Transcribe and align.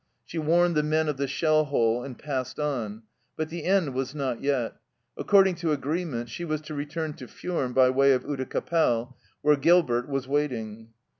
She 0.25 0.39
warned 0.39 0.73
the 0.73 0.81
men 0.81 1.07
of 1.07 1.17
the 1.17 1.27
shell 1.27 1.65
hole 1.65 2.03
and 2.03 2.17
passed 2.17 2.59
on. 2.59 3.03
But 3.37 3.49
the 3.49 3.65
end 3.65 3.93
was 3.93 4.15
not 4.15 4.41
yet. 4.41 4.77
According 5.15 5.53
to 5.57 5.73
agreement, 5.73 6.27
she 6.27 6.43
was 6.43 6.59
to 6.61 6.73
return 6.73 7.13
to 7.17 7.27
Furnes 7.27 7.75
by 7.75 7.91
way 7.91 8.13
of 8.13 8.25
Oudecappelle, 8.25 9.15
where 9.43 9.55
Gilbert 9.55 10.09
was 10.09 10.27
waiting. 10.27 10.89